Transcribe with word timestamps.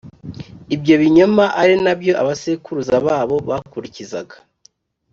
ibyo 0.75 0.93
binyoma 1.01 1.45
ari 1.61 1.75
na 1.83 1.93
byo 1.99 2.13
abasekuruza 2.21 2.95
babo 3.07 3.35
bakurikizaga; 3.49 4.35